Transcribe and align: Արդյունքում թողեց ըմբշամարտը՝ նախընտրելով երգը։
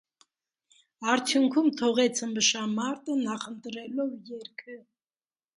Արդյունքում 1.13 1.69
թողեց 1.81 2.23
ըմբշամարտը՝ 2.29 3.19
նախընտրելով 3.21 4.19
երգը։ 4.39 4.79